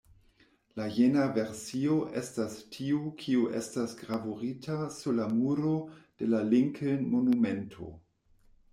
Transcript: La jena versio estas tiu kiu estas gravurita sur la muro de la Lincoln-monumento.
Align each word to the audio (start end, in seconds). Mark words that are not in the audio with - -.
La 0.79 0.85
jena 0.95 1.25
versio 1.35 1.97
estas 2.21 2.55
tiu 2.77 3.03
kiu 3.21 3.45
estas 3.61 3.95
gravurita 4.01 4.81
sur 4.99 5.19
la 5.21 5.31
muro 5.37 5.79
de 6.01 6.35
la 6.35 6.45
Lincoln-monumento. 6.53 7.97